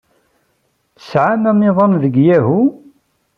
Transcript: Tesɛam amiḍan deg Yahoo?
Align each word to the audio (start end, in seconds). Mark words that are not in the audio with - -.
Tesɛam 0.97 1.43
amiḍan 1.51 1.93
deg 2.03 2.15
Yahoo? 2.27 2.65